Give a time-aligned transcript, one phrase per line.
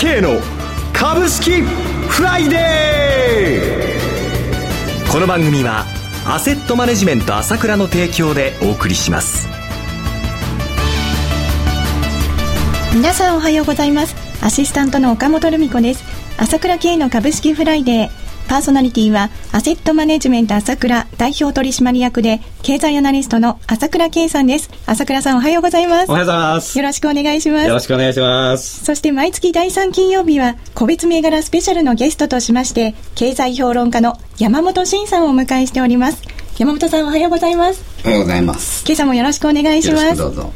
[0.00, 0.40] K の
[0.94, 5.12] 株式フライデー。
[5.12, 5.84] この番組は
[6.24, 9.46] アセットマネジメント朝倉の提供でお送りします。
[12.94, 14.16] 皆さんおはようございます。
[14.42, 16.02] アシスタントの岡本留美子です。
[16.38, 18.19] 朝倉慶の株式フライデー。
[18.48, 24.70] パーソナリティはアセットマネジメント朝倉代表取締役で経済アナリストの朝倉慶さんです。
[24.86, 26.10] 朝倉さんおはようございます。
[26.10, 26.78] おはようございます。
[26.78, 27.66] よろしくお願いします。
[27.68, 28.84] よろしくお願いします。
[28.84, 36.22] そして毎月第3金曜日は個別銘柄スペシャルのゲストとしまして経済評論家の山本慎さんをお迎えしております。
[36.58, 37.82] 山本さんおはようございます。
[38.04, 38.84] おはようございます。
[38.86, 40.16] 今朝もよろしくお願いします。
[40.16, 40.52] どうぞ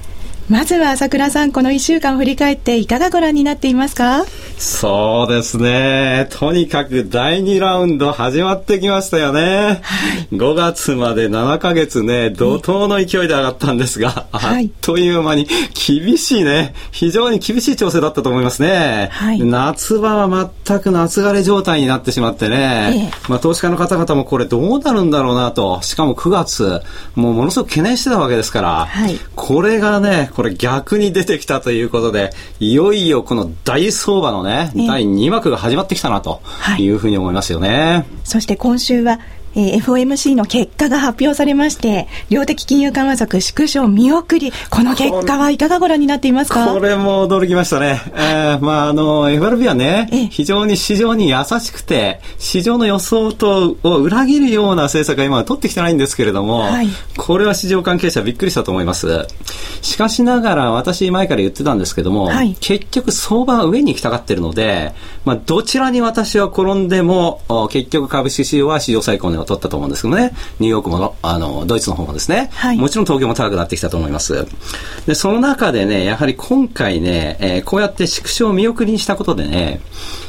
[0.51, 4.25] まずは朝倉さん、この1週間振り返っていかがご覧になっていますか？
[4.59, 6.29] そうですね。
[6.31, 9.81] とにかく第2ラウンド始まってきましたよね。
[9.83, 19.09] はい、5月まで7ヶ月ね、怒涛の勢いで上がったんですが、はい、あっという間に厳しいね、非常に厳しい調整だったと思いますね。
[19.13, 26.83] はい、夏場は全く夏枯れ状態になってしまってね、ええ、まあ投資家の方々もこれどうなるんだろうなと、しかも9月、
[27.15, 36.43] もうものすごく懸念してたわけですから、はい、これがね、これ逆に出てきたということで、いよいよこの大相場のね、第2幕が始まってきたなと
[36.79, 37.69] いうふうに思いますよね。
[37.69, 39.21] はい、そして今週は
[39.57, 46.73] えー、FOMC の結果が発表されまして、量的金融緩和策縮小見送り、この結果はいかがご覧になっていますか？
[46.73, 48.01] これも驚きましたね。
[48.15, 59.27] えー、まあ、あの、FRB はね、非常に市場に優しくて、市場の予想とを裏切るような政策が今は取ってきてないんですけれども、はい、これは市場関係者びっくりしたと思います。
[59.83, 74.47] しかしながら、私前から言ってたんですけども、はい、結局相場は上に行きたがってるので、まあ、どちらに私は転んでも、結局株式市場は史上最高値を取ったと思うんですけどね、ニューヨークもあのドイツの方もですね、はい、もちろん東京も高くなってきたと思います。
[75.07, 79.81] で、その中でね、やはり今回ね、えー、こうやって縮小を見送りにしたことでね、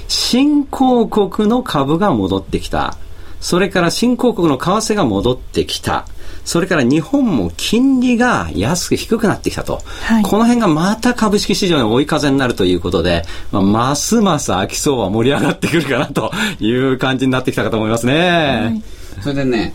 [0.08, 2.98] 新興国の株が戻ってきた。
[3.40, 6.06] それから新興国の為替が戻ってきた。
[6.46, 18.14] それから日本も金利が安く低くなってきたと、はい、この辺がまた株式市場に追い風になるということで、まあ、ますます秋きそうは盛り上がってくるかなという感じになってきたかと思いますね。
[18.14, 19.74] はいそれでね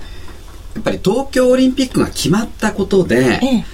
[0.74, 3.64] やっぱり東京オリンピックが決まったことで、ええ。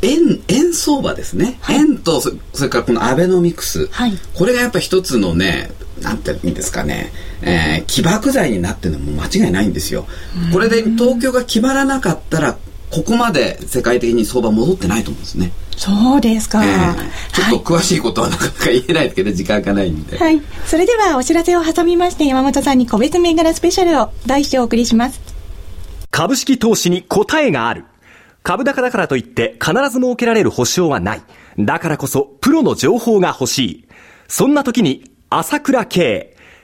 [0.00, 2.30] 円円相場ですね、はい、円とそ
[2.62, 7.10] れからこのアベノミクス、はい、これがやっぱ一つのねなんていうんですかね、
[7.42, 10.06] えー、起爆剤になってるのも間違いないんですよ。
[10.52, 12.56] これで東京が決まらなかったら
[12.90, 15.52] ここまで世界的に相場戻ってないと思うんですね。
[15.78, 16.94] そうですか、えー、
[17.32, 20.18] ちょっと詳しいことはなかなか言えないですけど、時間がないんで。
[20.18, 20.42] はい。
[20.66, 25.20] それではお知らせを挟みまして、山本さんに個別銘柄スペシャルを題してお送りします。
[26.10, 27.84] 株式投資に答えがある。
[28.42, 31.22] 株高だからといって必ず設けられる保証はない。
[31.58, 33.88] だからこそプロの情報が欲しい。
[34.26, 36.36] そんな時に朝倉慶。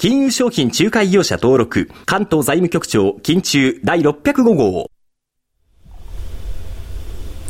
[0.00, 4.90] 金融商品仲介業者登録、関東財務局長、金仲第605号。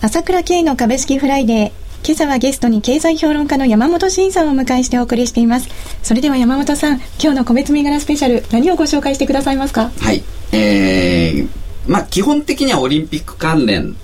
[0.01, 1.71] 朝倉慶の株式フライデー。
[2.05, 5.69] 今朝はゲストに経済評論家の山本慎さんをお迎えしてお送りしています。
[6.03, 9.93] それでは山本さん、今日の個別銘柄スペシャル、何をご紹介してくださいますか？
[10.01, 10.25] はい。
[10.51, 11.49] えー、
[11.87, 13.95] まあ基本的にはオリンピック関連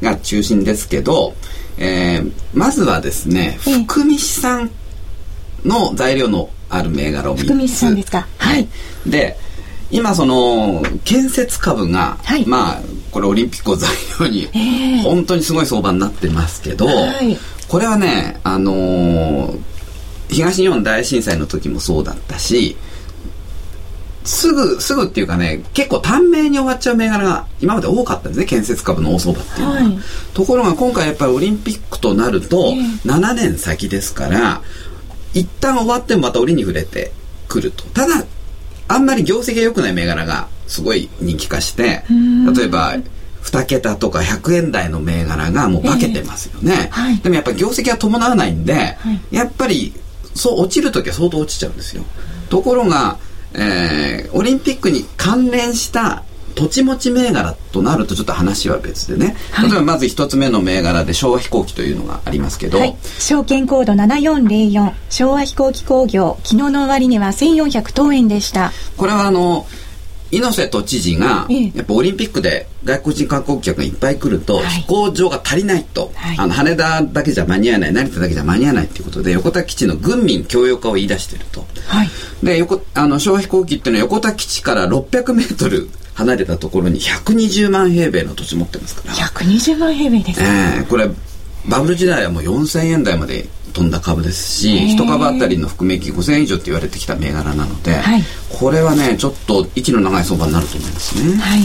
[0.00, 1.34] が中心ですけど、はい、
[1.78, 4.70] えー、まずはですね、含み資産
[5.64, 8.26] の材料のある銘柄を3つ福光さんですか？
[8.38, 8.68] はい、
[9.06, 9.36] で
[9.90, 12.80] 今その建設株が、はい、まあ
[13.10, 13.88] これオリンピックを材
[14.20, 14.48] 料に
[15.02, 17.38] 本当にすごい相場になってますけど、はい、
[17.68, 19.58] これはねあのー、
[20.28, 22.76] 東日本大震災の時もそうだったし
[24.24, 29.76] すぐ、すぐっていうかね、結構短命に終わっちゃう銘柄が今まで多かったんですね、建設株の大相場っていうのは。
[29.76, 29.98] はい、
[30.34, 32.74] ところが今回やっぱりオリンピックとなると、
[33.06, 34.60] 7年先ですから、
[35.34, 37.12] 一旦終わってもまた折に触れて
[37.48, 37.84] くると。
[37.86, 38.24] ただ、
[38.88, 42.04] あんまり業績が良くない銘柄がすごい人気化して、
[42.56, 42.96] 例えば、
[43.42, 49.94] 2桁とか100円台の銘柄がもう化けてますよね、えーはい、でもやっぱ業績が伴わないんで、はい、やっぱり
[50.34, 52.04] そう落ちる時は相当落ちちゃうんですよ。
[52.50, 53.18] ところが、
[53.54, 68.72] えー、オリンピックに関連した土地持ち銘柄となるとちょっと話は別でね、はい、例えばまず一つ目の銘柄で昭和飛行機というのがありますけど、はい、証券コード7404昭和飛行機工業昨日の終わりには1400等円でした。
[68.96, 69.66] これはあの
[70.30, 81.66] 猪瀬都知事が、やっぱオリンピックで外国人観光客がいっぱい来ると、飛行場が足りないと、あの羽田だけじゃ間に合わない成田だけじゃ間に合わないということで横田基地の軍民共用化を言い出していると、
[82.42, 89.14] で横あの昭和飛行機っていうのは横田基地から600メートル離れたところに120万平米の土地持ってますから。
[89.14, 90.44] 120万平米ですえ
[90.80, 91.08] えー、これ
[91.68, 98.22] バブル時代はもう4000円台まで飛んだ株ですし一株当たりの含み益5000円以上って言われてきた銘柄なので、はい、
[98.58, 101.36] これはねちょっと息の長い相場になると思いますね。
[101.36, 101.60] はい。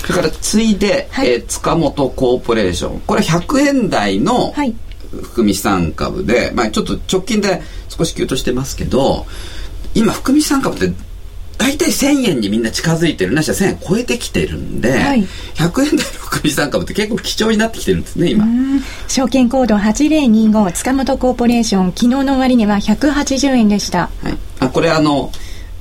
[0.00, 3.00] それから次いで、はい、えー、塚本コーポレーション。
[3.00, 4.54] これ100円台の
[5.10, 7.60] 含み資産株で、まあ、ちょっと直近で
[7.90, 9.26] 少し急騰してますけど
[9.94, 10.94] 今含み資産株って
[11.58, 15.22] 大体1000円にみんな近づいてるなしは1000円超えてきてるんで、はい、
[15.54, 18.46] 100円台の福利産株って結構貴重になってきてるんですね今。
[19.08, 21.86] 証券コード8025塚本コーポレーション。
[21.92, 25.30] 昨日の終値には180円でした、はい、あこれあの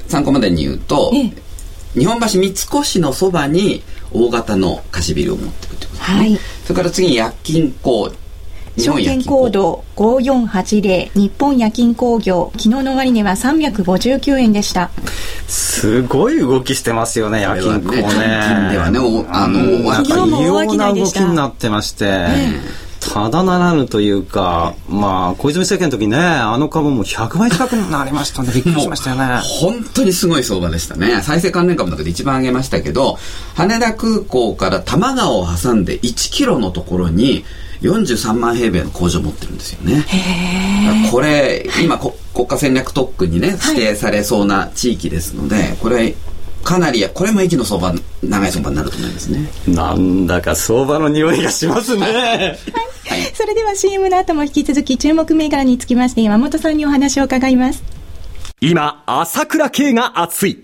[0.08, 8.12] 参考までに言うと、ええ、日本橋三越のそばに大型の貸しビルを持ってるってことですね、はい、それから次に薬金工
[8.78, 12.52] 証券コード5480日本夜勤工業。
[12.54, 14.90] 昨日の終値は359円でした
[15.54, 18.08] すごい動きしてますよね夜勤工ねね
[18.72, 19.62] ではねあの
[20.04, 20.26] 異様
[20.76, 28.52] な動きになってまして、えーただならぬというか、まあ、小泉政権の時ね、あの株も100倍近くなりましたね。
[28.56, 29.42] びっくりしましたよね。
[29.44, 31.22] 本当にすごい相場でしたね。
[31.22, 33.20] 再生関連株の中で一番上げましたけど、
[33.56, 37.44] 羽田空港から多摩川を挟んで1キロのところに、
[37.84, 40.06] 43万平米の工場を持ってるんですよね。
[41.12, 46.16] これ今国家戦略特区にね指定されそうな地域ですので、はい、これ
[46.64, 47.94] かなりこれも駅の相場
[48.24, 49.50] 長い相場になると思いますね。
[49.68, 52.02] なんだか相場の匂いがしますね。
[52.06, 57.84] はいそれでは CM の後も引き続き注目銘柄につきまして山本さんにお話を伺います。
[58.62, 60.64] 今、朝倉慶が熱い。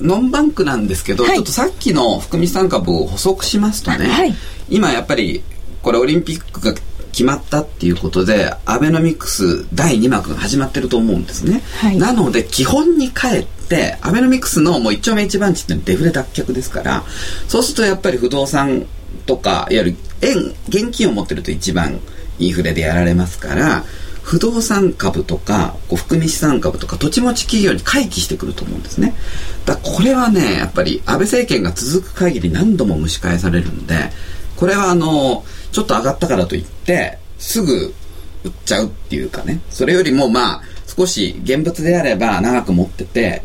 [0.00, 4.34] ノンバンクなんですけど、はい、ちょっとさっきの含み資産株を補足しますとね、はい、
[4.68, 5.42] 今やっぱり
[5.82, 6.74] これオリンピックが
[7.12, 17.02] 決まったっていうことでアベノミクス第2幕が始まってると思うんですね、はい、なので基本に帰ってアベノミクスのもう一丁目一番地ってデフレ脱却ですから
[17.48, 18.86] そうするとやっぱり不動産
[19.26, 20.36] とかいわゆる円
[20.68, 21.98] 現金を持ってると一番
[22.38, 23.84] インフレでやられますから
[24.22, 29.14] 不動産株とかこう含み資産株とか土地持ち企業に回帰してくると思うんですね。
[29.64, 33.94] だこれはねやっぱり安倍政権が続く限り何度も蒸し返されるんで
[34.56, 37.94] これはあのちょっと上がったからといってすぐ
[38.44, 39.60] 売っちゃうっていうかね。
[39.70, 40.62] それよりもまあ
[40.98, 43.42] 少し現物であれば長く持ってて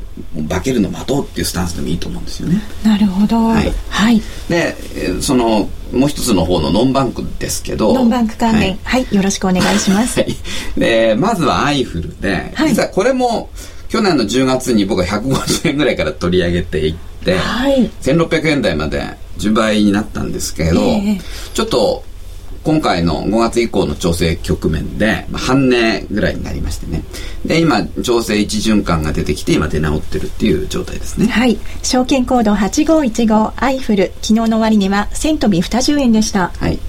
[0.49, 2.59] 化けるの待とうっていうスタンスでもいいと思うんですよね。
[2.83, 3.37] なるほど。
[3.37, 3.71] はい。
[3.89, 4.75] はい、で
[5.21, 10.19] そのもう一つの方のノンバンクですけどノンバンク関連、はい、はい、よろしくお願いします。
[10.19, 10.35] はい、
[10.75, 13.51] でまずはアイフルで、はい、実はこれも
[13.87, 19.03] 去年の10月に僕は150円ぐらいから取り上げていって、はい、1600円台まで
[19.37, 22.03] 10倍になったんですけど、えー、ちょっと
[22.63, 27.03] 今回の5月以降の調整局面で、まあ、半値ぐらいになりましてね。
[27.45, 31.27] で、今、調整一循環が出てきて、今出直ってるっていう状態ですね。
[31.27, 31.59] はい。
[31.81, 36.51] 証券コード8515アイフル、昨日の終値は1000飛び20円でした。
[36.57, 36.79] はい。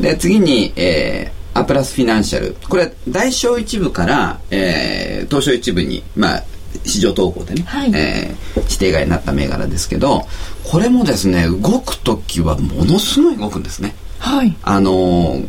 [0.00, 2.56] で、次に、えー、アプラスフィナンシャル。
[2.66, 6.44] これ、大小一部から、えー、東証一部に、まあ、
[6.84, 10.26] 市場投稿でね、はい、えー、指定外になった銘柄ですけど、
[10.64, 13.94] これもですね、動く時はものすごい動くんですね。
[14.18, 15.40] はい、あの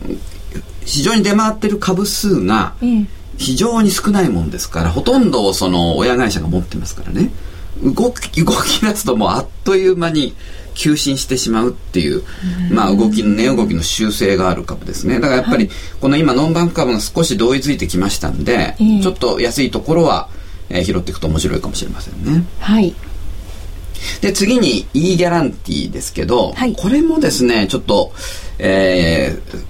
[0.86, 2.74] 非常に出回ってる株数が
[3.38, 7.32] 非常に少ないもんですから、ほとんどをその親会社が持ってますからね。
[7.82, 10.36] 動き動き出すともうあっという間に
[10.74, 12.24] 急進してしまうっていう、
[12.72, 15.16] まあ動きの値動きの修正がある株ですね。
[15.16, 15.70] だからやっぱり
[16.02, 20.30] この今ノンバンク株が少し同意づいてきましたんで、ちょっと安いところは
[20.70, 22.46] えー、拾っていくと面白いかもしれませんね。
[22.60, 22.94] はい。
[24.22, 28.12] で、次に E ギャランティーですけど、はい、これもですね、ちょっと、
[28.58, 29.64] えー、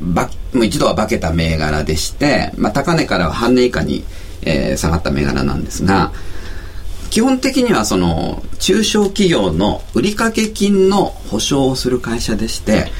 [0.00, 4.04] ばもう一度は化けた銘柄でして、まあ、高値から半値以下に、
[4.42, 6.12] えー、下がった銘柄なんですが、
[7.14, 12.90] 基本的にはその中小企業の売掛金の保証をする会社でして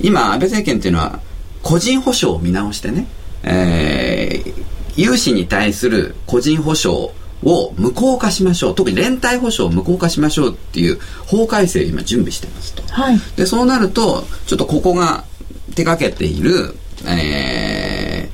[0.00, 1.18] 今安倍政権っていうのは
[1.60, 3.08] 個人保証を見直してね、
[3.42, 7.10] えー、融資に対する個人保証
[7.44, 8.74] を無効化しましょう。
[8.74, 15.24] 特に連帯保証を無効化しましょうっていう法改正を今準備してますと、はい、でそうなるとちょっとここが
[15.74, 16.74] 手掛けている、
[17.06, 18.28] え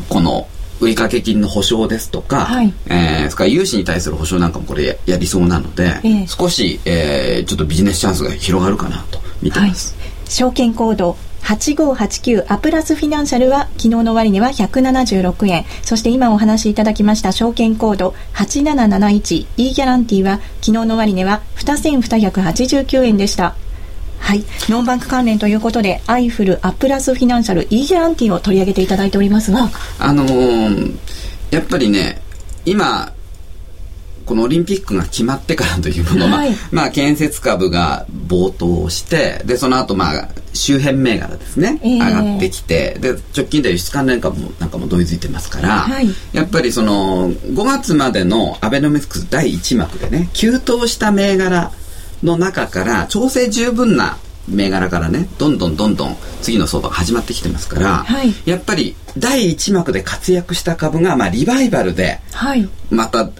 [0.00, 0.48] ー、この
[0.80, 9.96] 売掛金の保証ですとか、はい、えー、それから融資に対する保証なんかもこれやりそうなので、えー、少し、えー、ちょっとビジネスチャンスが広がるかなと見てます。
[9.98, 15.64] はい、証券コード8589アプラスフィナンシャルは昨日の終値は176円。
[15.82, 23.54] そして今お話しいただきました証券コード 8771E ギャランティーは昨日の終値は2289円でした。
[24.18, 30.96] はい、ノンバンク関連ということで、アイフル、アプラスフィナンシャル、E ギャランティーを取り上げていただいておりますが、あのー、
[31.50, 32.20] やっぱりね、
[32.64, 33.12] 今、
[34.26, 51.72] このオリンピックが決まってからというもの、はい、まあ、建設株が暴騰して、で、その後、まあ、周辺銘柄ですね、えー、上がってきて、で、直近で輸出関連株もなんかもどいついてますから、はい、やっぱりその、5月までのアベノミクス第1幕でね、急騰した銘柄、
[52.22, 54.18] の中から調整十分な
[54.48, 62.20] 銘柄からねどんどんどんどん次の相場が始まってきてますから、はい、やっぱり第1幕で活躍した株が、まあ、リバイバルで、
[62.90, 63.30] また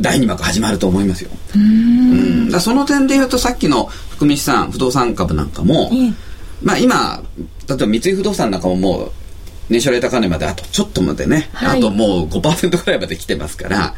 [0.00, 1.30] 第2幕始まると思いますよ。
[1.54, 2.50] うん。
[2.50, 5.90] だその点で言うとさっきの福見資産不動産株なんかも、
[6.62, 7.22] まあ今
[7.68, 9.12] 例えば三井不動産なんかももう
[9.68, 13.94] 年初レータ金まであとちょっとまでね、はい、あともう5%ぐらいまで来てますから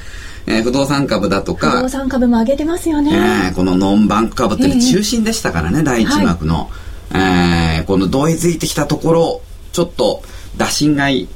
[0.47, 6.71] えー、不動産株だとか不動産株も上げてますよね、えー、このノンバンク株って中心でしたからね、えー、第一幕の、
[7.11, 9.41] はい、えー、この同意づいてきたところ
[9.73, 10.23] ちょっと
[10.57, 11.29] 打診買い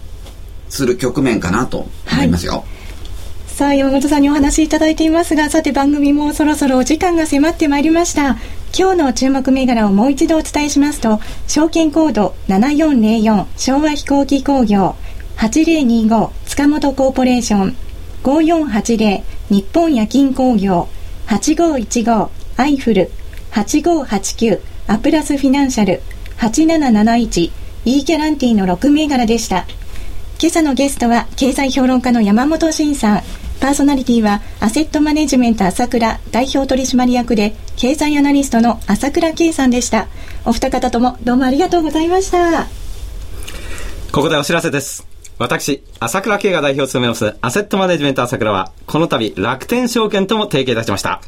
[0.69, 2.78] する局面かなと思いますよ、はい
[3.59, 8.37] さあ山本さんにお話しいただいていますがさて番組もそろそろお時間が迫ってまいりました。
[8.73, 14.95] 今日の注目銘柄をもう一度お伝えしますと証券コード7404昭和飛行機工業
[15.39, 17.77] 8025塚本コーポレーション
[18.23, 20.87] 5480日本夜勤工業
[21.27, 23.11] 8515アイフル
[23.51, 26.01] 8589アプラスフィナンシャル
[26.37, 27.51] 8771
[27.87, 29.67] E ギャランティの6銘柄でした。
[30.41, 33.48] 今朝のゲストは経済評論家の山本慎さん。
[33.61, 40.09] パーソナリティはアセットマネジメント朝倉代表取締役で経済アナリストの朝倉圭さんでした
[40.45, 42.67] お二方ともどうもありがとうございました
[44.13, 51.21] ここでお知らせです私、朝倉慶が代表を務めます、アセットマネジメント朝倉は、この度、楽天証券とも提携いたしました。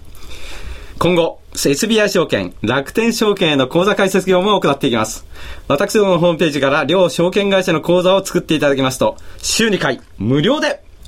[0.98, 5.24] 今後、SBI 証券、楽天証券への口座開設業務を行っていきます。
[5.68, 10.82] 私どものホームページから両証券会社の口座を作っていただきますと、週2回、無料で、